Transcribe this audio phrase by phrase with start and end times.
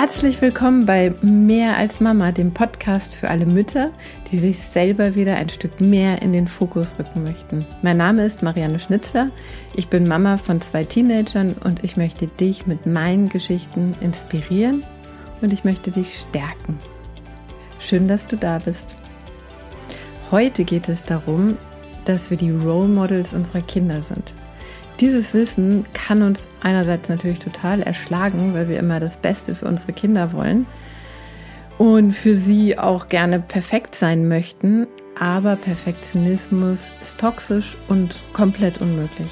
[0.00, 3.90] Herzlich willkommen bei Mehr als Mama, dem Podcast für alle Mütter,
[4.30, 7.66] die sich selber wieder ein Stück mehr in den Fokus rücken möchten.
[7.82, 9.32] Mein Name ist Marianne Schnitzler.
[9.74, 14.84] Ich bin Mama von zwei Teenagern und ich möchte dich mit meinen Geschichten inspirieren
[15.40, 16.78] und ich möchte dich stärken.
[17.80, 18.94] Schön, dass du da bist.
[20.30, 21.56] Heute geht es darum,
[22.04, 24.32] dass wir die Role Models unserer Kinder sind.
[25.00, 29.92] Dieses Wissen kann uns einerseits natürlich total erschlagen, weil wir immer das Beste für unsere
[29.92, 30.66] Kinder wollen
[31.78, 39.30] und für sie auch gerne perfekt sein möchten, aber Perfektionismus ist toxisch und komplett unmöglich.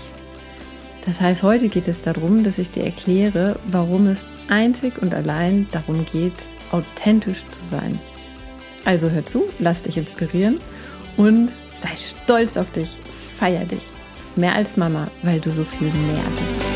[1.05, 5.67] Das heißt, heute geht es darum, dass ich dir erkläre, warum es einzig und allein
[5.73, 6.35] darum geht,
[6.71, 7.99] authentisch zu sein.
[8.85, 10.61] Also hör zu, lass dich inspirieren
[11.17, 12.99] und sei stolz auf dich,
[13.39, 13.96] feier dich.
[14.37, 16.67] Mehr als Mama, weil du so viel mehr bist.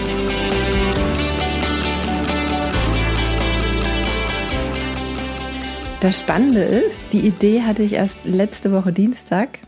[6.00, 9.58] Das Spannende ist, die Idee hatte ich erst letzte Woche Dienstag.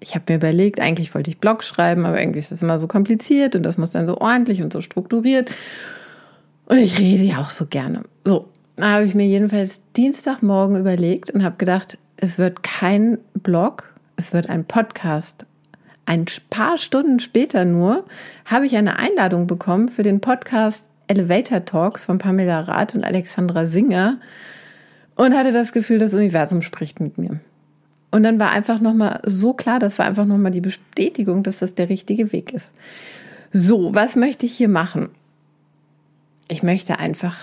[0.00, 2.88] Ich habe mir überlegt, eigentlich wollte ich Blog schreiben, aber irgendwie ist das immer so
[2.88, 5.52] kompliziert und das muss dann so ordentlich und so strukturiert.
[6.66, 8.02] Und ich rede ja auch so gerne.
[8.24, 13.84] So, da habe ich mir jedenfalls Dienstagmorgen überlegt und habe gedacht, es wird kein Blog,
[14.16, 15.46] es wird ein Podcast
[16.08, 18.06] ein paar Stunden später nur
[18.46, 23.66] habe ich eine Einladung bekommen für den Podcast Elevator Talks von Pamela Rath und Alexandra
[23.66, 24.18] Singer
[25.16, 27.40] und hatte das Gefühl, das Universum spricht mit mir.
[28.10, 31.74] Und dann war einfach nochmal so klar, das war einfach nochmal die Bestätigung, dass das
[31.74, 32.72] der richtige Weg ist.
[33.52, 35.10] So, was möchte ich hier machen?
[36.48, 37.36] Ich möchte einfach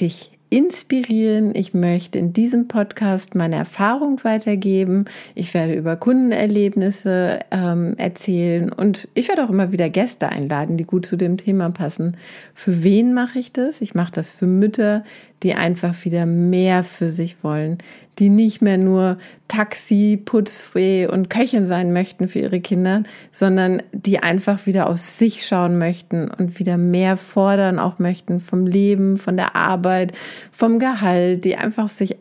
[0.00, 1.52] dich inspirieren.
[1.56, 5.06] Ich möchte in diesem Podcast meine Erfahrung weitergeben.
[5.34, 10.84] Ich werde über Kundenerlebnisse ähm, erzählen und ich werde auch immer wieder Gäste einladen, die
[10.84, 12.16] gut zu dem Thema passen.
[12.54, 13.80] Für wen mache ich das?
[13.80, 15.02] Ich mache das für Mütter,
[15.44, 17.78] die einfach wieder mehr für sich wollen,
[18.18, 24.20] die nicht mehr nur Taxi, Putzfree und Köchin sein möchten für ihre Kinder, sondern die
[24.20, 29.36] einfach wieder aus sich schauen möchten und wieder mehr fordern auch möchten vom Leben, von
[29.36, 30.12] der Arbeit,
[30.50, 32.16] vom Gehalt, die einfach sich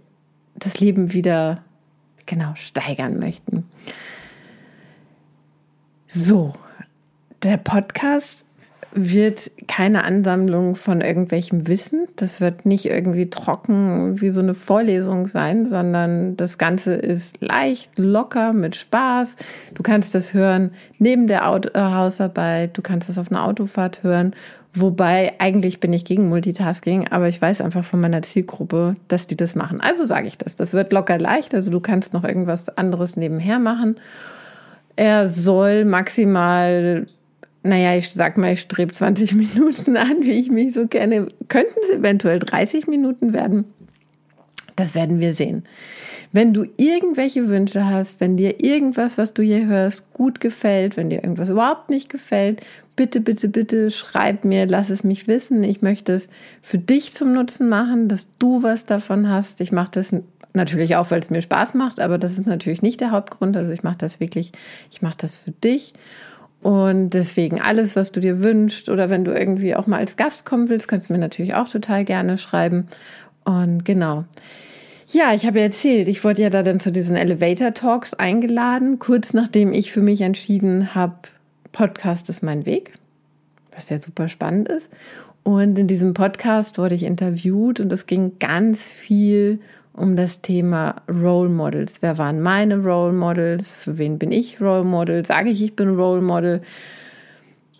[0.55, 1.63] das Leben wieder
[2.25, 3.65] genau steigern möchten.
[6.07, 6.53] So,
[7.41, 8.43] der Podcast
[8.95, 12.07] wird keine Ansammlung von irgendwelchem Wissen.
[12.15, 17.97] Das wird nicht irgendwie trocken wie so eine Vorlesung sein, sondern das Ganze ist leicht,
[17.97, 19.35] locker, mit Spaß.
[19.73, 24.03] Du kannst das hören neben der Auto äh, Hausarbeit, du kannst das auf einer Autofahrt
[24.03, 24.35] hören.
[24.75, 29.37] Wobei eigentlich bin ich gegen Multitasking, aber ich weiß einfach von meiner Zielgruppe, dass die
[29.37, 29.81] das machen.
[29.81, 30.55] Also sage ich das.
[30.55, 31.53] Das wird locker leicht.
[31.53, 33.97] Also du kannst noch irgendwas anderes nebenher machen.
[34.95, 37.07] Er soll maximal
[37.63, 41.27] naja, ich sag mal, ich strebe 20 Minuten an, wie ich mich so kenne.
[41.47, 43.65] Könnten es eventuell 30 Minuten werden?
[44.75, 45.63] Das werden wir sehen.
[46.31, 51.11] Wenn du irgendwelche Wünsche hast, wenn dir irgendwas, was du hier hörst, gut gefällt, wenn
[51.11, 52.61] dir irgendwas überhaupt nicht gefällt,
[52.95, 55.63] bitte, bitte, bitte schreib mir, lass es mich wissen.
[55.63, 56.29] Ich möchte es
[56.61, 59.61] für dich zum Nutzen machen, dass du was davon hast.
[59.61, 60.11] Ich mache das
[60.53, 63.55] natürlich auch, weil es mir Spaß macht, aber das ist natürlich nicht der Hauptgrund.
[63.55, 64.51] Also ich mache das wirklich,
[64.91, 65.93] ich mache das für dich.
[66.63, 70.45] Und deswegen alles, was du dir wünschst oder wenn du irgendwie auch mal als Gast
[70.45, 72.87] kommen willst, kannst du mir natürlich auch total gerne schreiben.
[73.43, 74.23] Und genau.
[75.09, 78.97] Ja, ich habe ja erzählt, ich wurde ja da dann zu diesen Elevator Talks eingeladen,
[78.97, 81.15] kurz nachdem ich für mich entschieden habe,
[81.73, 82.93] Podcast ist mein Weg,
[83.75, 84.89] was ja super spannend ist.
[85.43, 89.59] Und in diesem Podcast wurde ich interviewt und es ging ganz viel
[89.93, 92.01] um das Thema Role Models.
[92.01, 93.73] Wer waren meine Role Models?
[93.73, 95.25] Für wen bin ich Role Model?
[95.25, 96.61] Sage ich, ich bin Role Model?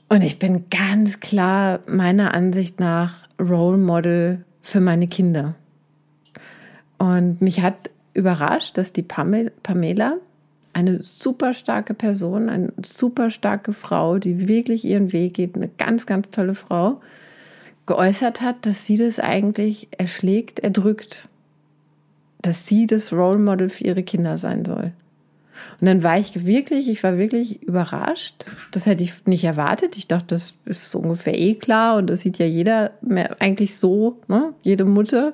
[0.10, 5.56] Und ich bin ganz klar meiner Ansicht nach Role Model für meine Kinder.
[7.00, 10.18] Und mich hat überrascht, dass die Pamela,
[10.74, 16.06] eine super starke Person, eine super starke Frau, die wirklich ihren Weg geht, eine ganz,
[16.06, 17.02] ganz tolle Frau,
[17.86, 21.28] geäußert hat, dass sie das eigentlich erschlägt, erdrückt
[22.44, 24.92] dass sie das Role Model für ihre Kinder sein soll.
[25.80, 28.46] Und dann war ich wirklich, ich war wirklich überrascht.
[28.72, 29.98] Das hätte ich nicht erwartet.
[29.98, 32.92] Ich dachte, das ist so ungefähr eh klar und das sieht ja jeder
[33.40, 34.54] eigentlich so, ne?
[34.62, 35.34] jede Mutter.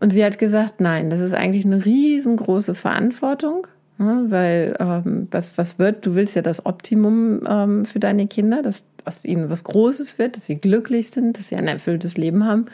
[0.00, 3.66] Und sie hat gesagt, nein, das ist eigentlich eine riesengroße Verantwortung,
[3.98, 4.26] ne?
[4.28, 8.86] weil ähm, was, was wird, du willst ja das Optimum ähm, für deine Kinder, dass
[9.04, 12.66] aus ihnen was Großes wird, dass sie glücklich sind, dass sie ein erfülltes Leben haben.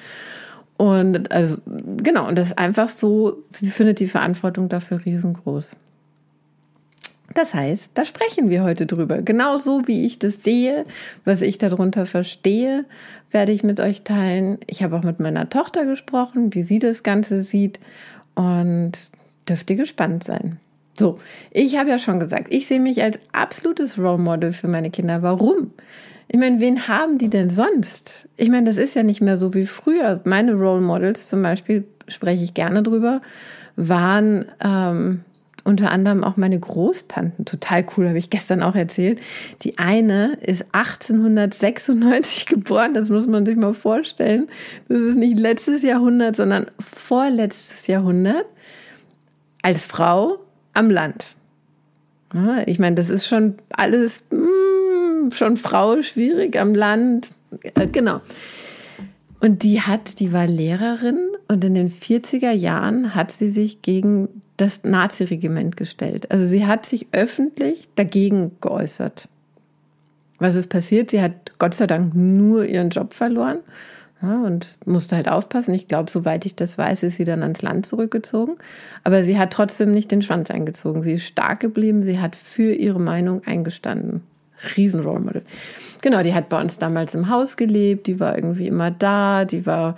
[0.76, 5.70] Und also, genau, und das ist einfach so, sie findet die Verantwortung dafür riesengroß.
[7.34, 9.20] Das heißt, da sprechen wir heute drüber.
[9.20, 10.84] Genauso wie ich das sehe,
[11.24, 12.84] was ich darunter verstehe,
[13.30, 14.58] werde ich mit euch teilen.
[14.66, 17.80] Ich habe auch mit meiner Tochter gesprochen, wie sie das Ganze sieht
[18.34, 18.92] und
[19.48, 20.58] dürfte gespannt sein.
[20.98, 21.18] So,
[21.50, 25.22] ich habe ja schon gesagt, ich sehe mich als absolutes Role Model für meine Kinder.
[25.22, 25.72] Warum?
[26.28, 28.26] Ich meine, wen haben die denn sonst?
[28.36, 30.20] Ich meine, das ist ja nicht mehr so wie früher.
[30.24, 33.20] Meine Role Models zum Beispiel, spreche ich gerne drüber,
[33.76, 35.20] waren ähm,
[35.66, 37.44] unter anderem auch meine Großtanten.
[37.44, 39.20] Total cool, habe ich gestern auch erzählt.
[39.62, 44.48] Die eine ist 1896 geboren, das muss man sich mal vorstellen.
[44.88, 48.46] Das ist nicht letztes Jahrhundert, sondern vorletztes Jahrhundert.
[49.62, 50.38] Als Frau
[50.74, 51.34] am Land.
[52.66, 54.45] Ich meine, das ist schon alles hm,
[55.34, 57.28] schon Frau schwierig am Land.
[57.74, 58.20] Äh, genau.
[59.40, 64.42] Und die hat, die war Lehrerin und in den 40er Jahren hat sie sich gegen
[64.56, 66.30] das Naziregiment gestellt.
[66.30, 69.28] Also sie hat sich öffentlich dagegen geäußert.
[70.38, 71.10] Was ist passiert?
[71.10, 73.58] Sie hat Gott sei Dank nur ihren Job verloren
[74.22, 75.74] ja, und musste halt aufpassen.
[75.74, 78.56] Ich glaube, soweit ich das weiß, ist sie dann ans Land zurückgezogen.
[79.04, 81.02] Aber sie hat trotzdem nicht den Schwanz eingezogen.
[81.02, 82.02] Sie ist stark geblieben.
[82.02, 84.22] Sie hat für ihre Meinung eingestanden.
[84.76, 85.42] Riesen Role Model.
[86.02, 88.06] Genau, die hat bei uns damals im Haus gelebt.
[88.06, 89.44] Die war irgendwie immer da.
[89.44, 89.96] Die war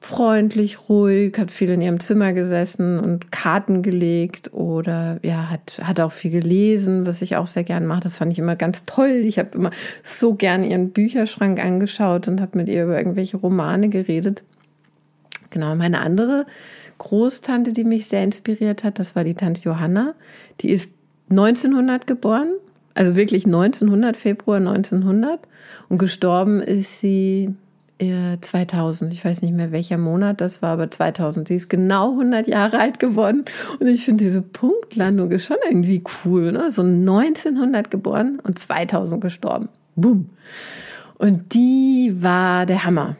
[0.00, 6.00] freundlich, ruhig, hat viel in ihrem Zimmer gesessen und Karten gelegt oder ja, hat, hat
[6.00, 8.00] auch viel gelesen, was ich auch sehr gern mache.
[8.00, 9.22] Das fand ich immer ganz toll.
[9.24, 9.70] Ich habe immer
[10.02, 14.42] so gern ihren Bücherschrank angeschaut und habe mit ihr über irgendwelche Romane geredet.
[15.50, 16.46] Genau, meine andere
[16.98, 20.14] Großtante, die mich sehr inspiriert hat, das war die Tante Johanna.
[20.60, 20.90] Die ist
[21.30, 22.52] 1900 geboren,
[22.94, 25.40] also wirklich 1900, Februar 1900.
[25.88, 27.54] Und gestorben ist sie
[28.40, 31.48] 2000, ich weiß nicht mehr welcher Monat das war, aber 2000.
[31.48, 33.44] Sie ist genau 100 Jahre alt geworden
[33.78, 36.72] und ich finde diese Punktlandung ist schon irgendwie cool, ne?
[36.72, 39.68] So 1900 geboren und 2000 gestorben.
[39.96, 40.30] Boom.
[41.18, 43.16] Und die war der Hammer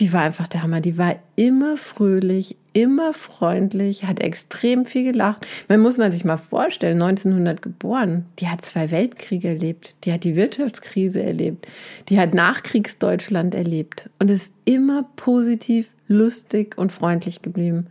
[0.00, 0.80] die war einfach der Hammer.
[0.80, 5.46] Die war immer fröhlich, immer freundlich, hat extrem viel gelacht.
[5.68, 10.24] Man muss man sich mal vorstellen, 1900 geboren, die hat zwei Weltkriege erlebt, die hat
[10.24, 11.66] die Wirtschaftskrise erlebt,
[12.08, 17.86] die hat Nachkriegsdeutschland erlebt und ist immer positiv, lustig und freundlich geblieben.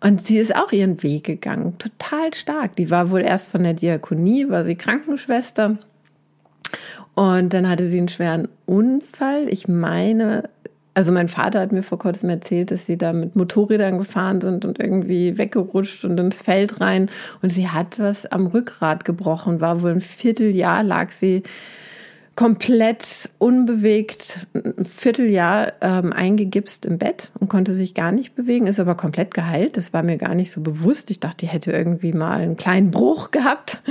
[0.00, 2.76] Und sie ist auch ihren Weg gegangen, total stark.
[2.76, 5.78] Die war wohl erst von der Diakonie, war sie Krankenschwester.
[7.14, 9.48] Und dann hatte sie einen schweren Unfall.
[9.48, 10.50] Ich meine,
[10.98, 14.64] also mein Vater hat mir vor kurzem erzählt, dass sie da mit Motorrädern gefahren sind
[14.64, 17.08] und irgendwie weggerutscht und ins Feld rein.
[17.40, 21.44] Und sie hat was am Rückgrat gebrochen, war wohl ein Vierteljahr, lag sie
[22.34, 28.80] komplett unbewegt, ein Vierteljahr ähm, eingegipst im Bett und konnte sich gar nicht bewegen, ist
[28.80, 29.76] aber komplett geheilt.
[29.76, 31.12] Das war mir gar nicht so bewusst.
[31.12, 33.82] Ich dachte, die hätte irgendwie mal einen kleinen Bruch gehabt.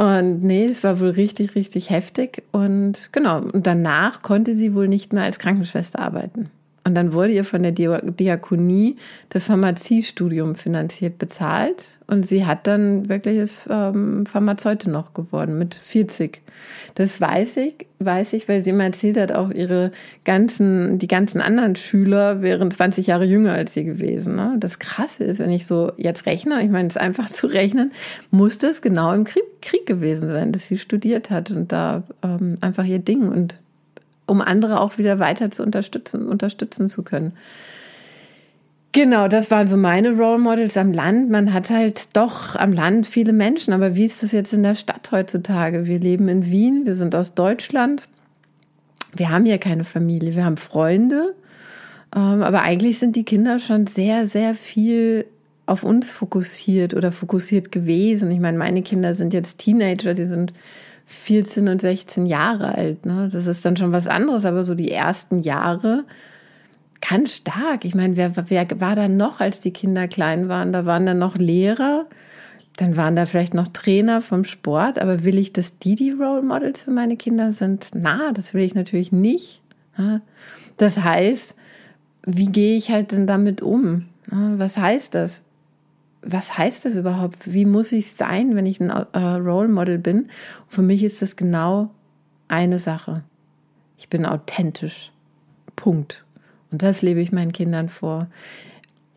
[0.00, 2.42] Und nee, es war wohl richtig, richtig heftig.
[2.52, 6.48] Und genau, und danach konnte sie wohl nicht mehr als Krankenschwester arbeiten.
[6.84, 8.96] Und dann wurde ihr von der Diakonie
[9.28, 11.84] das Pharmaziestudium finanziert bezahlt.
[12.10, 16.42] Und sie hat dann wirklich das ähm, Pharmazeutin noch geworden mit 40.
[16.96, 19.92] Das weiß ich, weiß ich, weil sie immer erzählt hat, auch ihre
[20.24, 24.34] ganzen, die ganzen anderen Schüler wären 20 Jahre jünger als sie gewesen.
[24.34, 24.56] Ne?
[24.58, 27.92] Das Krasse ist, wenn ich so jetzt rechne, ich meine, es ist einfach zu rechnen,
[28.32, 32.56] muss das genau im Krieg, Krieg gewesen sein, dass sie studiert hat und da ähm,
[32.60, 33.54] einfach ihr Ding und
[34.26, 37.34] um andere auch wieder weiter zu unterstützen, unterstützen zu können.
[38.92, 41.30] Genau, das waren so meine Role Models am Land.
[41.30, 44.74] Man hat halt doch am Land viele Menschen, aber wie ist das jetzt in der
[44.74, 45.86] Stadt heutzutage?
[45.86, 48.08] Wir leben in Wien, wir sind aus Deutschland.
[49.14, 51.34] Wir haben hier keine Familie, wir haben Freunde,
[52.14, 55.26] ähm, aber eigentlich sind die Kinder schon sehr, sehr viel
[55.66, 58.30] auf uns fokussiert oder fokussiert gewesen.
[58.32, 60.52] Ich meine, meine Kinder sind jetzt Teenager, die sind
[61.04, 63.06] 14 und 16 Jahre alt.
[63.06, 63.28] Ne?
[63.30, 66.04] Das ist dann schon was anderes, aber so die ersten Jahre
[67.00, 67.84] ganz stark.
[67.84, 70.72] Ich meine, wer, wer war da noch, als die Kinder klein waren?
[70.72, 72.06] Da waren dann noch Lehrer,
[72.76, 76.42] dann waren da vielleicht noch Trainer vom Sport, aber will ich, dass die die Role
[76.42, 77.88] Models für meine Kinder sind?
[77.94, 79.60] Na, das will ich natürlich nicht.
[80.76, 81.54] Das heißt,
[82.26, 84.06] wie gehe ich halt denn damit um?
[84.26, 85.42] Was heißt das?
[86.22, 87.52] was heißt das überhaupt?
[87.52, 90.28] Wie muss ich sein, wenn ich ein äh, Role Model bin?
[90.68, 91.90] für mich ist das genau
[92.48, 93.22] eine Sache.
[93.96, 95.12] Ich bin authentisch.
[95.76, 96.24] Punkt.
[96.70, 98.28] Und das lebe ich meinen Kindern vor.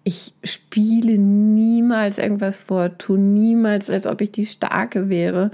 [0.04, 5.52] Ich spiele niemals irgendwas vor, tue niemals, als ob ich die Starke wäre,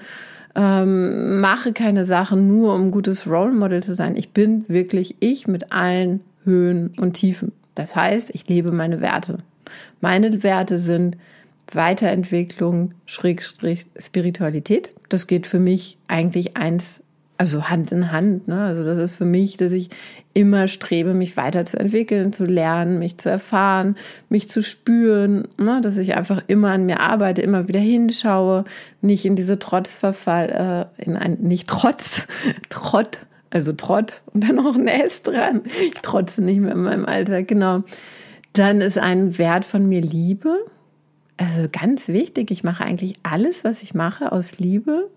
[0.55, 4.15] ähm, mache keine Sachen nur, um ein gutes Role Model zu sein.
[4.15, 7.51] Ich bin wirklich ich mit allen Höhen und Tiefen.
[7.75, 9.37] Das heißt, ich lebe meine Werte.
[10.01, 11.17] Meine Werte sind
[11.71, 14.89] Weiterentwicklung, Schrägstrich Spiritualität.
[15.09, 17.01] Das geht für mich eigentlich eins,
[17.39, 18.49] also Hand in Hand.
[18.49, 18.61] Ne?
[18.61, 19.89] Also das ist für mich, dass ich
[20.33, 23.95] immer strebe, mich weiterzuentwickeln, zu lernen, mich zu erfahren,
[24.27, 25.79] mich zu spüren, ne?
[25.81, 28.65] dass ich einfach immer an mir arbeite, immer wieder hinschaue,
[29.01, 32.27] nicht in diese Trotzverfall, äh, in ein, nicht Trotz,
[32.69, 33.19] Trott,
[33.51, 35.61] also Trott und dann noch ein S dran.
[35.81, 37.83] Ich trotze nicht mehr in meinem Alltag, genau.
[38.51, 40.57] Dann ist ein Wert von mir Liebe.
[41.37, 45.07] Also ganz wichtig, ich mache eigentlich alles, was ich mache, aus Liebe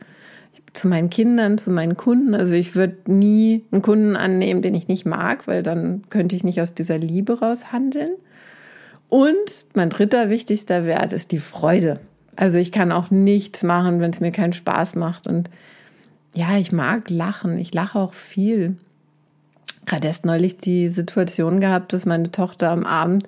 [0.75, 2.35] zu meinen Kindern, zu meinen Kunden.
[2.35, 6.45] Also ich würde nie einen Kunden annehmen, den ich nicht mag, weil dann könnte ich
[6.45, 8.11] nicht aus dieser Liebe raus handeln.
[9.09, 12.01] Und mein dritter wichtigster Wert ist die Freude.
[12.37, 15.27] Also ich kann auch nichts machen, wenn es mir keinen Spaß macht.
[15.27, 15.51] Und
[16.35, 17.59] ja, ich mag lachen.
[17.59, 18.77] Ich lache auch viel.
[19.85, 23.25] Gerade erst neulich die Situation gehabt, dass meine Tochter am Abend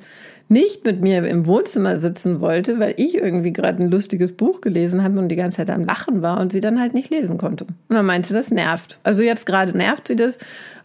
[0.54, 5.02] nicht mit mir im Wohnzimmer sitzen wollte, weil ich irgendwie gerade ein lustiges Buch gelesen
[5.02, 7.64] habe und die ganze Zeit am Lachen war und sie dann halt nicht lesen konnte.
[7.64, 9.00] Und dann meinte sie, das nervt.
[9.02, 10.38] Also jetzt gerade nervt sie das.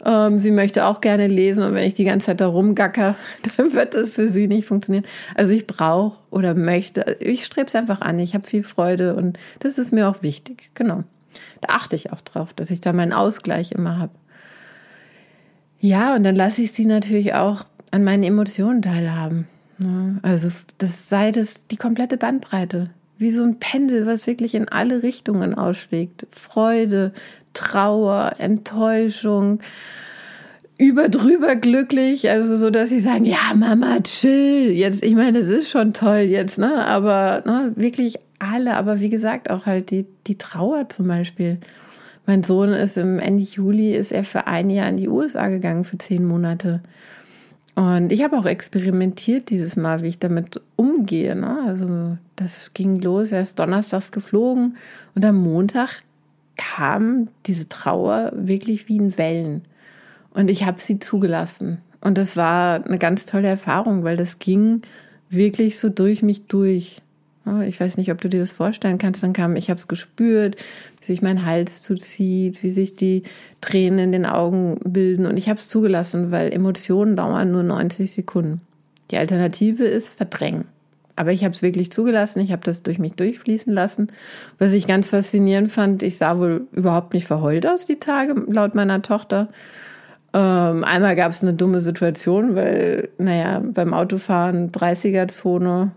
[0.04, 3.16] Ähm, sie möchte auch gerne lesen und wenn ich die ganze Zeit da rumgacker,
[3.58, 5.06] dann wird das für sie nicht funktionieren.
[5.36, 8.18] Also ich brauche oder möchte, ich strebe es einfach an.
[8.18, 10.72] Ich habe viel Freude und das ist mir auch wichtig.
[10.74, 11.04] Genau.
[11.62, 14.14] Da achte ich auch drauf, dass ich da meinen Ausgleich immer habe.
[15.80, 19.48] Ja, und dann lasse ich sie natürlich auch an meinen Emotionen teilhaben.
[19.80, 20.20] Ne?
[20.22, 25.04] Also das sei das die komplette Bandbreite, wie so ein Pendel, was wirklich in alle
[25.04, 26.28] Richtungen ausschlägt.
[26.32, 27.14] Freude,
[27.54, 29.60] Trauer, Enttäuschung,
[30.78, 34.72] über drüber glücklich, also so, dass sie sagen, ja, Mama, chill.
[34.72, 36.86] Jetzt, ich meine, das ist schon toll jetzt, ne?
[36.86, 41.60] Aber ne, wirklich alle, aber wie gesagt, auch halt die, die Trauer zum Beispiel.
[42.26, 45.84] Mein Sohn ist im Ende Juli, ist er für ein Jahr in die USA gegangen
[45.84, 46.82] für zehn Monate.
[47.80, 51.34] Und ich habe auch experimentiert dieses Mal, wie ich damit umgehe.
[51.34, 51.64] Ne?
[51.66, 54.76] Also das ging los, er ist donnerstags geflogen
[55.16, 56.02] und am Montag
[56.58, 59.62] kam diese Trauer wirklich wie in Wellen.
[60.32, 61.78] Und ich habe sie zugelassen.
[62.02, 64.82] Und das war eine ganz tolle Erfahrung, weil das ging
[65.30, 67.02] wirklich so durch mich durch.
[67.66, 69.24] Ich weiß nicht, ob du dir das vorstellen kannst.
[69.24, 70.56] Dann kam, ich habe es gespürt,
[71.00, 73.24] wie sich mein Hals zuzieht, wie sich die
[73.62, 75.26] Tränen in den Augen bilden.
[75.26, 78.62] Und ich habe es zugelassen, weil Emotionen dauern nur 90 Sekunden.
[79.10, 80.66] Die Alternative ist verdrängen.
[81.16, 82.40] Aber ich habe es wirklich zugelassen.
[82.40, 84.08] Ich habe das durch mich durchfließen lassen.
[84.58, 88.76] Was ich ganz faszinierend fand, ich sah wohl überhaupt nicht verheult aus die Tage, laut
[88.76, 89.50] meiner Tochter.
[90.34, 95.92] Ähm, einmal gab es eine dumme Situation, weil, naja, beim Autofahren 30er-Zone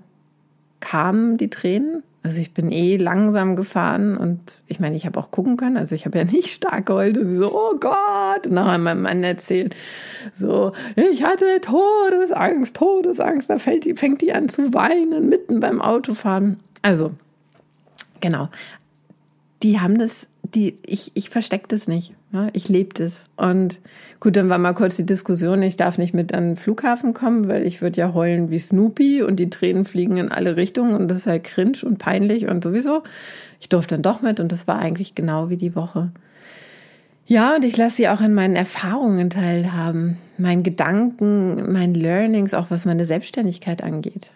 [0.82, 2.02] kamen die Tränen.
[2.24, 5.76] Also ich bin eh langsam gefahren und ich meine, ich habe auch gucken können.
[5.76, 9.24] Also ich habe ja nicht stark geheult und so, oh Gott, und nachher meinem Mann
[9.24, 9.74] erzählt,
[10.32, 15.80] so, ich hatte Todesangst, Todesangst, da fällt die, fängt die an zu weinen, mitten beim
[15.80, 16.60] Autofahren.
[16.82, 17.12] Also,
[18.20, 18.48] genau.
[19.62, 22.14] Die haben das, die, ich, ich verstecke das nicht.
[22.32, 22.50] Ne?
[22.52, 23.26] Ich lebe das.
[23.36, 23.78] Und
[24.22, 27.48] Gut, dann war mal kurz die Diskussion, ich darf nicht mit an den Flughafen kommen,
[27.48, 31.08] weil ich würde ja heulen wie Snoopy und die Tränen fliegen in alle Richtungen und
[31.08, 33.02] das ist halt cringe und peinlich und sowieso.
[33.58, 36.12] Ich durfte dann doch mit und das war eigentlich genau wie die Woche.
[37.26, 42.66] Ja, und ich lasse sie auch an meinen Erfahrungen teilhaben, meinen Gedanken, meinen Learnings, auch
[42.68, 44.30] was meine Selbstständigkeit angeht.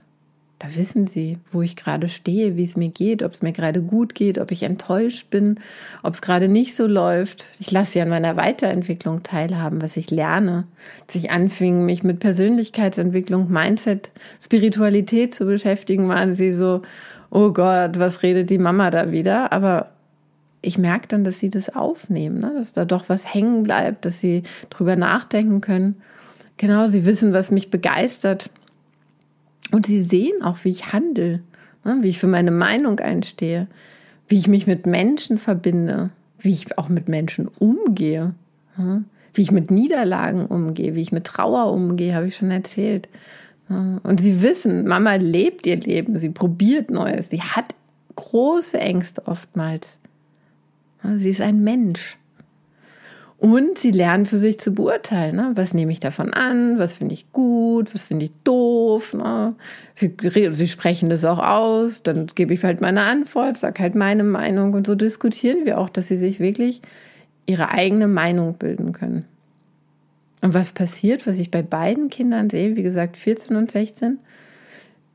[0.59, 3.83] Da wissen sie, wo ich gerade stehe, wie es mir geht, ob es mir gerade
[3.83, 5.61] gut geht, ob ich enttäuscht bin,
[6.03, 7.45] ob es gerade nicht so läuft.
[7.61, 10.65] Ich lasse sie an meiner Weiterentwicklung teilhaben, was ich lerne.
[11.03, 14.11] Als ich anfing, mich mit Persönlichkeitsentwicklung, Mindset,
[14.41, 16.81] Spiritualität zu beschäftigen, waren sie so,
[17.31, 19.53] oh Gott, was redet die Mama da wieder?
[19.53, 19.91] Aber
[20.63, 22.55] ich merke dann, dass sie das aufnehmen, ne?
[22.57, 25.97] dass da doch was hängen bleibt, dass sie drüber nachdenken können.
[26.57, 28.49] Genau, sie wissen, was mich begeistert
[29.73, 31.41] und sie sehen auch, wie ich handle,
[31.85, 33.67] ne, wie ich für meine Meinung einstehe,
[34.29, 38.35] wie ich mich mit Menschen verbinde, wie ich auch mit Menschen umgehe,
[38.77, 39.05] ne,
[39.35, 43.09] wie ich mit Niederlagen umgehe, wie ich mit Trauer umgehe, habe ich schon erzählt.
[43.69, 44.01] Ne.
[44.03, 47.75] Und sie wissen, Mama lebt ihr Leben, sie probiert Neues, sie hat
[48.15, 49.99] große Ängste oftmals.
[51.17, 52.19] Sie ist ein Mensch.
[53.39, 55.37] Und sie lernen für sich zu beurteilen.
[55.37, 55.53] Ne?
[55.55, 56.79] Was nehme ich davon an?
[56.79, 57.93] Was finde ich gut?
[57.93, 59.13] Was finde ich doof?
[59.13, 59.55] Ne?
[59.93, 60.17] Sie,
[60.53, 62.03] sie sprechen das auch aus.
[62.03, 64.73] Dann gebe ich halt meine Antwort, sage halt meine Meinung.
[64.73, 66.81] Und so diskutieren wir auch, dass sie sich wirklich
[67.45, 69.27] ihre eigene Meinung bilden können.
[70.41, 74.19] Und was passiert, was ich bei beiden Kindern sehe, wie gesagt, 14 und 16,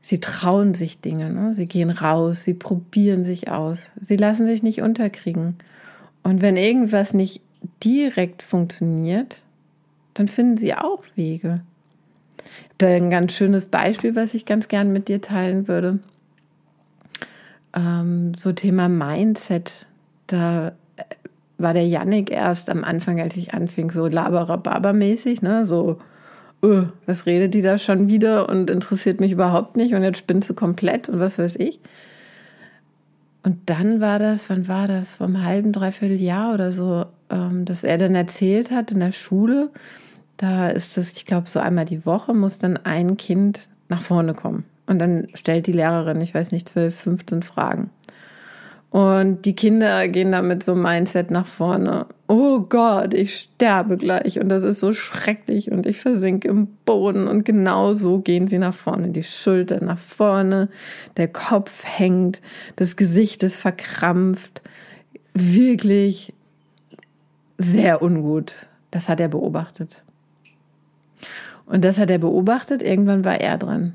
[0.00, 1.32] sie trauen sich Dinge.
[1.32, 1.54] Ne?
[1.54, 3.78] Sie gehen raus, sie probieren sich aus.
[4.00, 5.56] Sie lassen sich nicht unterkriegen.
[6.22, 7.40] Und wenn irgendwas nicht
[7.84, 9.42] direkt funktioniert,
[10.14, 11.62] dann finden sie auch Wege.
[12.38, 16.00] Ich habe da ein ganz schönes Beispiel, was ich ganz gern mit dir teilen würde.
[17.74, 19.86] ähm, so Thema Mindset,
[20.26, 21.04] da äh,
[21.58, 25.98] war der Yannick erst am Anfang, als ich anfing, so laberababer-mäßig, ne, so,
[26.62, 30.50] öh, was redet die da schon wieder und interessiert mich überhaupt nicht und jetzt spinnst
[30.50, 31.80] du komplett und was weiß ich.
[33.42, 37.82] Und dann war das, wann war das, vom halben, dreiviertel Jahr oder so, ähm, dass
[37.82, 39.70] er dann erzählt hat in der Schule,
[40.36, 44.34] da ist es, ich glaube, so einmal die Woche muss dann ein Kind nach vorne
[44.34, 44.64] kommen.
[44.86, 47.90] Und dann stellt die Lehrerin, ich weiß nicht, 12, 15 Fragen.
[48.92, 52.04] Und die Kinder gehen da mit so einem Mindset nach vorne.
[52.28, 57.26] Oh Gott, ich sterbe gleich und das ist so schrecklich und ich versinke im Boden.
[57.26, 59.08] Und genau so gehen sie nach vorne.
[59.08, 60.68] Die Schulter nach vorne,
[61.16, 62.42] der Kopf hängt,
[62.76, 64.60] das Gesicht ist verkrampft.
[65.32, 66.34] Wirklich
[67.56, 68.66] sehr ungut.
[68.90, 70.02] Das hat er beobachtet.
[71.64, 72.82] Und das hat er beobachtet.
[72.82, 73.94] Irgendwann war er dran.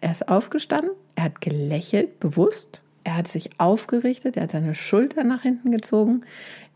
[0.00, 2.82] Er ist aufgestanden, er hat gelächelt, bewusst.
[3.04, 6.22] Er hat sich aufgerichtet, er hat seine Schulter nach hinten gezogen.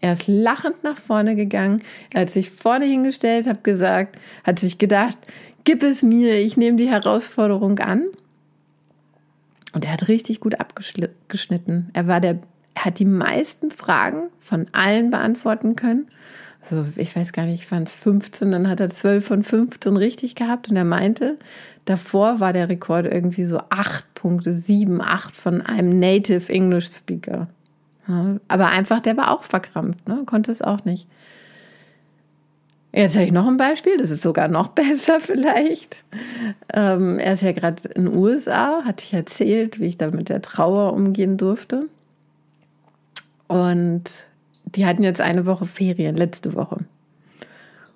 [0.00, 1.82] Er ist lachend nach vorne gegangen.
[2.12, 5.16] Er hat sich vorne hingestellt, hat gesagt, hat sich gedacht,
[5.64, 8.04] gib es mir, ich nehme die Herausforderung an.
[9.72, 11.90] Und er hat richtig gut abgeschnitten.
[11.92, 12.38] Er war der,
[12.74, 16.08] er hat die meisten Fragen von allen beantworten können
[16.68, 20.34] so, ich weiß gar nicht, waren es 15, dann hat er 12 von 15 richtig
[20.34, 21.38] gehabt und er meinte,
[21.84, 27.48] davor war der Rekord irgendwie so 8 Punkte, 7, 8 von einem Native English Speaker.
[28.08, 30.22] Ja, aber einfach, der war auch verkrampft, ne?
[30.26, 31.08] konnte es auch nicht.
[32.92, 35.96] Jetzt habe ich noch ein Beispiel, das ist sogar noch besser vielleicht.
[36.72, 40.28] Ähm, er ist ja gerade in den USA, hatte ich erzählt, wie ich da mit
[40.28, 41.88] der Trauer umgehen durfte.
[43.48, 44.04] Und
[44.76, 46.78] die hatten jetzt eine Woche Ferien, letzte Woche.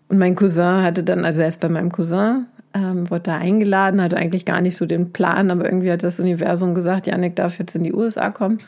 [0.08, 4.16] Und mein Cousin hatte dann, also erst bei meinem Cousin, ähm, wurde da eingeladen, hatte
[4.16, 7.76] eigentlich gar nicht so den Plan, aber irgendwie hat das Universum gesagt, Janik darf jetzt
[7.76, 8.58] in die USA kommen.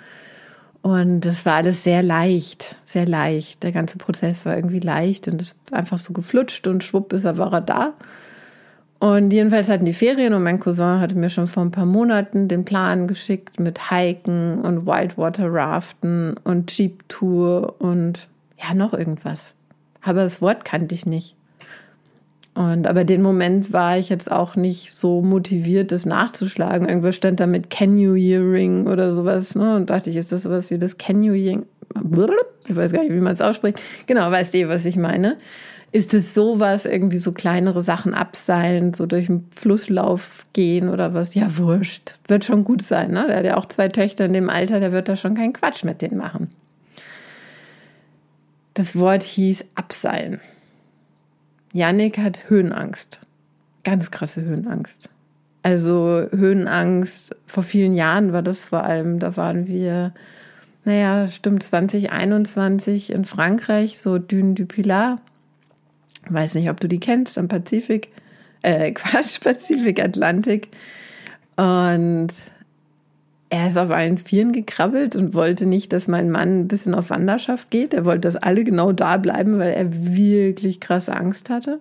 [0.83, 3.62] Und das war alles sehr leicht, sehr leicht.
[3.62, 7.38] Der ganze Prozess war irgendwie leicht und es einfach so geflutscht und schwupp ist er,
[7.38, 7.94] war er da.
[9.03, 12.47] Und jedenfalls hatten die Ferien und mein Cousin hatte mir schon vor ein paar Monaten
[12.47, 18.29] den Plan geschickt mit Hiken und Wildwater Raften und Jeep Tour und
[18.62, 19.55] ja, noch irgendwas.
[20.03, 21.35] Aber das Wort kannte ich nicht.
[22.55, 26.88] Und aber den Moment war ich jetzt auch nicht so motiviert, das nachzuschlagen.
[26.88, 29.57] Irgendwo stand da mit Can you Earring oder sowas.
[29.57, 29.75] Ne?
[29.75, 31.67] Und dachte ich, ist das sowas wie das Can you Earring?
[32.69, 33.81] Ich weiß gar nicht, wie man es ausspricht.
[34.07, 35.38] Genau, weißt du, was ich meine?
[35.92, 41.35] Ist es sowas, irgendwie so kleinere Sachen abseilen, so durch den Flusslauf gehen oder was?
[41.35, 42.18] Ja, wurscht.
[42.28, 43.26] Wird schon gut sein, ne?
[43.28, 45.85] Der hat ja auch zwei Töchter in dem Alter, der wird da schon keinen Quatsch
[45.85, 46.48] mit denen machen.
[48.72, 50.40] Das Wort hieß abseilen.
[51.74, 53.20] Yannick hat Höhenangst.
[53.85, 55.11] Ganz krasse Höhenangst.
[55.62, 60.14] Also Höhenangst, vor vielen Jahren war das vor allem, da waren wir,
[60.87, 65.18] naja, stimmt, 2021 in Frankreich, so Dune du Pilat
[66.29, 68.09] Weiß nicht, ob du die kennst, am Pazifik,
[68.63, 70.69] äh, Quatsch, Pazifik, Atlantik.
[71.57, 72.33] Und
[73.51, 77.11] er ist auf allen Vieren gekrabbelt und wollte nicht, dass mein Mann ein bisschen auf
[77.11, 77.93] Wanderschaft geht.
[77.93, 81.79] Er wollte, dass alle genau da bleiben, weil er wirklich krasse Angst hatte.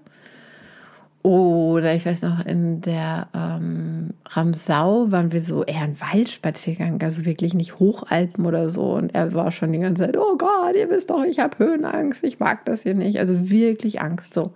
[1.23, 7.25] Oder ich weiß noch, in der ähm, Ramsau waren wir so eher ein Waldspaziergang, also
[7.25, 8.93] wirklich nicht Hochalpen oder so.
[8.93, 12.23] Und er war schon die ganze Zeit, oh Gott, ihr wisst doch, ich habe Höhenangst,
[12.23, 13.19] ich mag das hier nicht.
[13.19, 14.51] Also wirklich Angst so.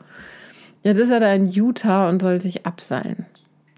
[0.82, 3.25] Jetzt ist er da in Utah und soll sich abseilen.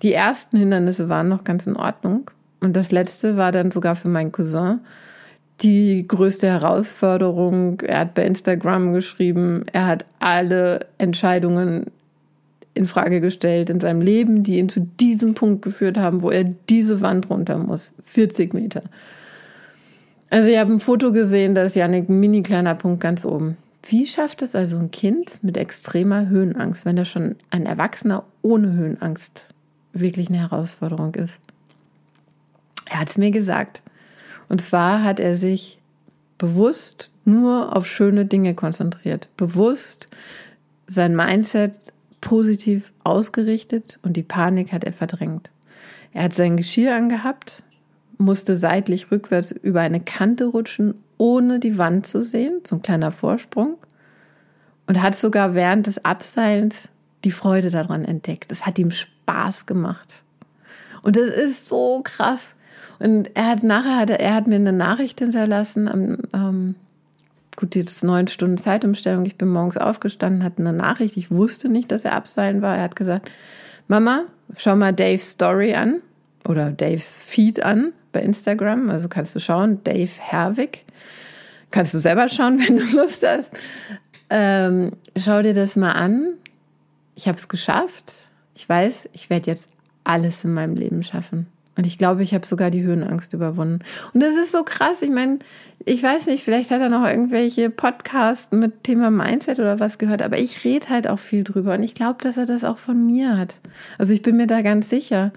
[0.02, 2.32] Die ersten Hindernisse waren noch ganz in Ordnung.
[2.62, 4.80] Und das letzte war dann sogar für meinen Cousin
[5.62, 7.82] die größte Herausforderung.
[7.82, 11.88] Er hat bei Instagram geschrieben, er hat alle Entscheidungen
[12.78, 16.44] in Frage gestellt in seinem Leben, die ihn zu diesem Punkt geführt haben, wo er
[16.44, 17.92] diese Wand runter muss.
[18.04, 18.84] 40 Meter.
[20.30, 23.58] Also ich habe ein Foto gesehen, da ist Janik ein mini kleiner Punkt ganz oben.
[23.90, 28.74] Wie schafft es also ein Kind mit extremer Höhenangst, wenn er schon ein Erwachsener ohne
[28.74, 29.46] Höhenangst
[29.94, 31.40] wirklich eine Herausforderung ist?
[32.86, 33.82] Er hat es mir gesagt.
[34.50, 35.80] Und zwar hat er sich
[36.38, 39.30] bewusst nur auf schöne Dinge konzentriert.
[39.38, 40.08] Bewusst
[40.88, 41.74] sein Mindset
[42.22, 45.52] positiv ausgerichtet und die Panik hat er verdrängt.
[46.14, 47.64] Er hat sein Geschirr angehabt,
[48.18, 53.12] musste seitlich rückwärts über eine Kante rutschen, ohne die Wand zu sehen, so ein kleiner
[53.12, 53.78] Vorsprung,
[54.88, 56.90] und hat sogar während des Abseilens
[57.24, 58.52] die Freude daran entdeckt.
[58.52, 60.24] Es hat ihm Spaß gemacht.
[61.04, 62.54] Und das ist so krass.
[63.00, 66.76] Und er hat nachher, er hat mir eine Nachricht hinterlassen am, ähm,
[67.58, 69.26] gut, jetzt neun Stunden Zeitumstellung.
[69.26, 71.18] Ich bin morgens aufgestanden, hatte eine Nachricht.
[71.18, 72.78] Ich wusste nicht, dass er abseilen war.
[72.78, 73.30] Er hat gesagt,
[73.90, 74.24] Mama,
[74.56, 76.02] schau mal Daves Story an
[76.48, 80.86] oder Daves Feed an bei Instagram, also kannst du schauen, Dave Herwig.
[81.72, 83.52] Kannst du selber schauen, wenn du Lust hast.
[84.30, 86.34] Ähm, schau dir das mal an.
[87.16, 88.14] Ich habe es geschafft.
[88.56, 89.70] Ich weiß, ich werde jetzt
[90.04, 91.48] alles in meinem Leben schaffen.
[91.78, 93.80] Und ich glaube, ich habe sogar die Höhenangst überwunden.
[94.14, 95.02] Und das ist so krass.
[95.02, 95.40] Ich meine,
[95.86, 100.24] ich weiß nicht, vielleicht hat er noch irgendwelche Podcasts mit Thema Mindset oder was gehört,
[100.24, 101.76] aber ich rede halt auch viel drüber.
[101.76, 103.60] Und ich glaube, dass er das auch von mir hat.
[104.00, 105.32] Also ich bin mir da ganz sicher.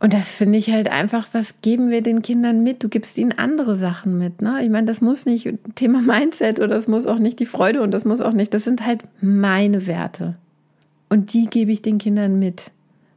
[0.00, 2.82] Und das finde ich halt einfach, was geben wir den Kindern mit?
[2.82, 4.42] Du gibst ihnen andere Sachen mit.
[4.42, 4.58] Ne?
[4.62, 7.92] Ich meine, das muss nicht Thema Mindset oder das muss auch nicht die Freude und
[7.92, 10.34] das muss auch nicht, das sind halt meine Werte.
[11.08, 12.72] Und die gebe ich den Kindern mit.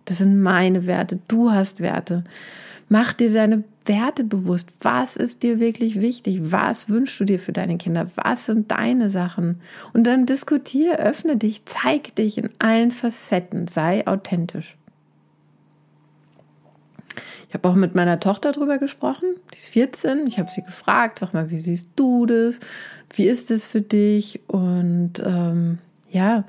[0.08, 1.20] Das sind meine Werte.
[1.28, 2.24] Du hast Werte.
[2.88, 4.70] Mach dir deine Werte bewusst.
[4.80, 6.40] Was ist dir wirklich wichtig?
[6.52, 8.08] Was wünschst du dir für deine Kinder?
[8.16, 9.60] Was sind deine Sachen?
[9.92, 13.68] Und dann diskutier, öffne dich, zeig dich in allen Facetten.
[13.68, 14.78] Sei authentisch.
[17.50, 19.36] Ich habe auch mit meiner Tochter darüber gesprochen.
[19.54, 20.26] Die ist 14.
[20.26, 22.62] Ich habe sie gefragt, sag mal, wie siehst du das?
[23.14, 24.40] Wie ist es für dich?
[24.48, 26.46] Und ähm, ja,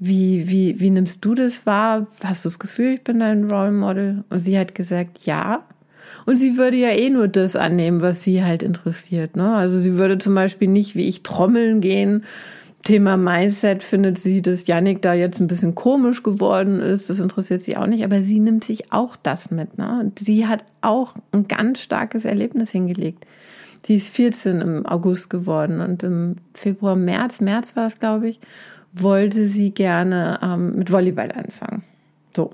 [0.00, 2.06] wie, wie, wie nimmst du das wahr?
[2.24, 4.24] Hast du das Gefühl, ich bin dein Role Model?
[4.30, 5.62] Und sie hat gesagt, ja.
[6.24, 9.36] Und sie würde ja eh nur das annehmen, was sie halt interessiert.
[9.36, 9.54] Ne?
[9.54, 12.24] Also sie würde zum Beispiel nicht wie ich trommeln gehen.
[12.82, 17.10] Thema Mindset findet sie, dass Yannick da jetzt ein bisschen komisch geworden ist.
[17.10, 18.02] Das interessiert sie auch nicht.
[18.02, 19.76] Aber sie nimmt sich auch das mit.
[19.76, 20.00] Ne?
[20.00, 23.26] Und sie hat auch ein ganz starkes Erlebnis hingelegt.
[23.82, 28.40] Sie ist 14 im August geworden und im Februar, März, März war es, glaube ich,
[28.92, 31.84] wollte sie gerne ähm, mit Volleyball anfangen.
[32.34, 32.50] So.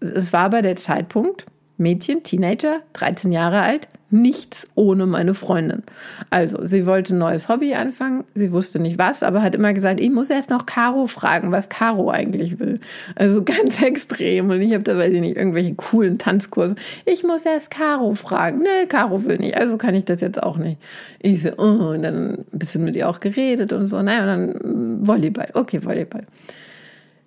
[0.00, 1.46] Es war aber der Zeitpunkt,
[1.82, 5.82] Mädchen, Teenager, 13 Jahre alt, nichts ohne meine Freundin.
[6.28, 10.00] Also, sie wollte ein neues Hobby anfangen, sie wusste nicht was, aber hat immer gesagt,
[10.00, 12.78] ich muss erst noch Caro fragen, was Caro eigentlich will.
[13.14, 14.50] Also ganz extrem.
[14.50, 16.76] Und ich habe dabei nicht irgendwelche coolen Tanzkurse.
[17.06, 18.58] Ich muss erst Caro fragen.
[18.58, 20.78] Nee, Caro will nicht, also kann ich das jetzt auch nicht.
[21.20, 24.00] Ich so, oh, und dann ein bisschen mit ihr auch geredet und so.
[24.02, 25.48] Naja, und dann Volleyball.
[25.54, 26.22] Okay, Volleyball.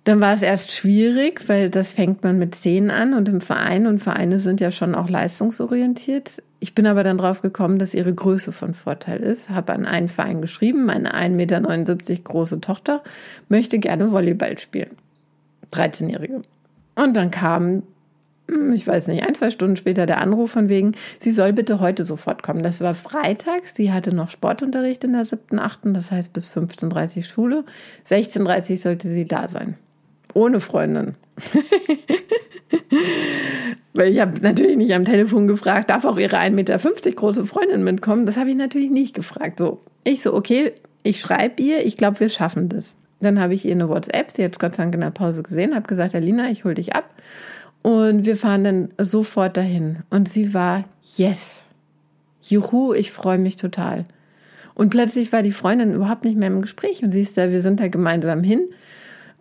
[0.06, 3.88] Dann war es erst schwierig, weil das fängt man mit zehn an und im Verein
[3.88, 6.44] und Vereine sind ja schon auch leistungsorientiert.
[6.60, 9.50] Ich bin aber dann drauf gekommen, dass ihre Größe von Vorteil ist.
[9.50, 13.02] Habe an einen Verein geschrieben, meine 1,79 Meter große Tochter
[13.48, 14.90] möchte gerne Volleyball spielen.
[15.72, 16.42] 13-Jährige.
[16.94, 17.82] Und dann kam,
[18.48, 21.80] hm, ich weiß nicht, ein, zwei Stunden später der Anruf von wegen, sie soll bitte
[21.80, 22.62] heute sofort kommen.
[22.62, 23.62] Das war Freitag.
[23.74, 27.64] Sie hatte noch Sportunterricht in der siebten, achten, das heißt bis 15.30 Uhr Schule.
[28.08, 29.74] 16.30 Uhr sollte sie da sein
[30.36, 31.14] ohne Freundin.
[33.94, 36.78] Weil ich habe natürlich nicht am Telefon gefragt, darf auch ihre 1,50 Meter
[37.12, 38.26] große Freundin mitkommen?
[38.26, 39.58] Das habe ich natürlich nicht gefragt.
[39.58, 40.72] So, ich so, okay,
[41.02, 42.94] ich schreibe ihr, ich glaube, wir schaffen das.
[43.20, 45.42] Dann habe ich ihr eine WhatsApp, sie hat es Gott sei Dank in der Pause
[45.42, 47.08] gesehen, habe gesagt, Alina, ich hole dich ab.
[47.80, 50.00] Und wir fahren dann sofort dahin.
[50.10, 50.84] Und sie war,
[51.16, 51.64] yes,
[52.42, 54.04] juhu, ich freue mich total.
[54.74, 57.80] Und plötzlich war die Freundin überhaupt nicht mehr im Gespräch und siehst da, wir sind
[57.80, 58.68] da gemeinsam hin.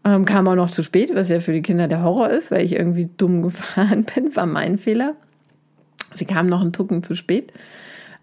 [0.06, 2.64] Ähm, kam auch noch zu spät, was ja für die Kinder der Horror ist, weil
[2.64, 5.16] ich irgendwie dumm gefahren bin, war mein Fehler.
[6.14, 7.52] Sie kam noch einen Tucken zu spät.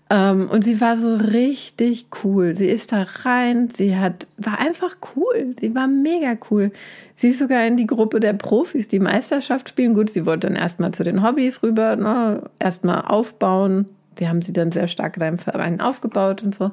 [0.08, 2.56] Ähm, und sie war so richtig cool.
[2.56, 5.54] Sie ist da rein, sie hat, war einfach cool.
[5.58, 6.70] Sie war mega cool.
[7.16, 9.94] Sie ist sogar in die Gruppe der Profis, die Meisterschaft spielen.
[9.94, 12.42] Gut, sie wollte dann erstmal zu den Hobbys rüber, ne?
[12.58, 13.86] erstmal aufbauen.
[14.18, 16.72] Die haben sie dann sehr stark in einem Verein aufgebaut und so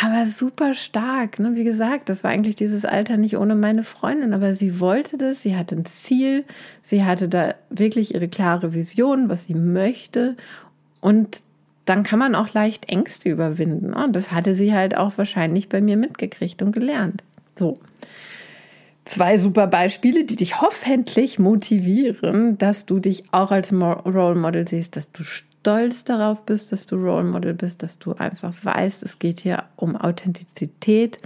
[0.00, 1.38] aber super stark.
[1.38, 1.54] Ne?
[1.54, 5.42] Wie gesagt, das war eigentlich dieses Alter nicht ohne meine Freundin, aber sie wollte das,
[5.42, 6.44] sie hatte ein Ziel,
[6.82, 10.36] sie hatte da wirklich ihre klare Vision, was sie möchte
[11.00, 11.42] und
[11.84, 13.94] dann kann man auch leicht Ängste überwinden.
[13.94, 17.24] Und das hatte sie halt auch wahrscheinlich bei mir mitgekriegt und gelernt.
[17.56, 17.78] So.
[19.06, 24.96] Zwei super Beispiele, die dich hoffentlich motivieren, dass du dich auch als Role Model siehst,
[24.96, 25.24] dass du
[25.60, 29.64] stolz darauf bist, dass du Role Model bist, dass du einfach weißt, es geht hier
[29.76, 31.18] um Authentizität.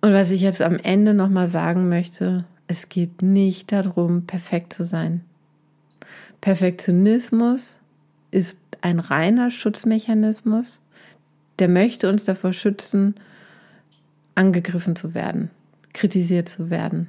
[0.00, 4.84] Und was ich jetzt am Ende nochmal sagen möchte, es geht nicht darum, perfekt zu
[4.84, 5.24] sein.
[6.40, 7.76] Perfektionismus
[8.30, 10.78] ist ein reiner Schutzmechanismus,
[11.58, 13.16] der möchte uns davor schützen,
[14.34, 15.50] angegriffen zu werden,
[15.94, 17.08] kritisiert zu werden.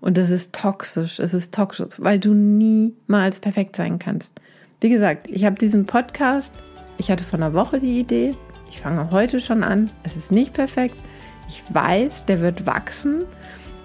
[0.00, 4.40] Und das ist toxisch, es ist toxisch, weil du niemals perfekt sein kannst.
[4.84, 6.52] Wie gesagt, ich habe diesen Podcast,
[6.98, 8.34] ich hatte vor einer Woche die Idee,
[8.68, 10.94] ich fange heute schon an, es ist nicht perfekt,
[11.48, 13.24] ich weiß, der wird wachsen.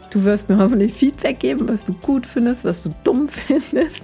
[0.10, 4.04] Du wirst mir hoffentlich Feedback geben, was du gut findest, was du dumm findest,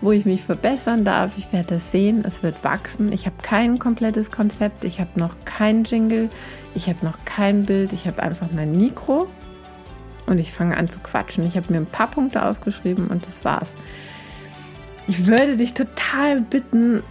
[0.00, 1.32] wo ich mich verbessern darf.
[1.36, 3.10] Ich werde das sehen, es wird wachsen.
[3.10, 6.28] Ich habe kein komplettes Konzept, ich habe noch kein Jingle,
[6.76, 9.26] ich habe noch kein Bild, ich habe einfach mein Mikro
[10.26, 11.44] und ich fange an zu quatschen.
[11.48, 13.74] Ich habe mir ein paar Punkte aufgeschrieben und das war's.
[15.08, 17.02] Ich würde dich total bitten,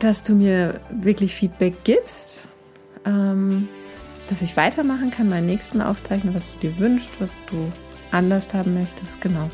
[0.00, 2.48] dass du mir wirklich Feedback gibst,
[3.06, 3.68] ähm,
[4.28, 7.72] dass ich weitermachen kann, meinen nächsten aufzeichnen, was du dir wünschst, was du
[8.10, 9.20] anders haben möchtest.
[9.20, 9.50] Genau.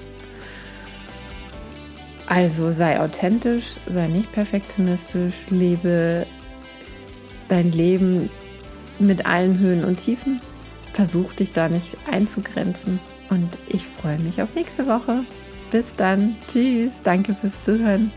[2.26, 6.26] Also sei authentisch, sei nicht perfektionistisch, lebe
[7.48, 8.30] dein Leben
[8.98, 10.40] mit allen Höhen und Tiefen.
[10.94, 12.98] Versuch dich da nicht einzugrenzen.
[13.28, 15.24] Und ich freue mich auf nächste Woche.
[15.70, 16.37] Bis dann.
[16.48, 17.00] Tschüss.
[17.02, 18.12] Danke fürs Zuhören.